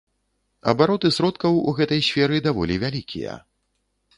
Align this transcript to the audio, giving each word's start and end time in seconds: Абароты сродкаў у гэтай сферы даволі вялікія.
Абароты 0.71 1.11
сродкаў 1.17 1.59
у 1.73 1.75
гэтай 1.81 2.01
сферы 2.09 2.41
даволі 2.49 2.79
вялікія. 2.85 3.37